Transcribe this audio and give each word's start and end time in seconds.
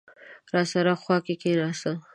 راسره 0.53 0.93
خوا 1.01 1.17
کې 1.25 1.35
کېناست. 1.41 1.95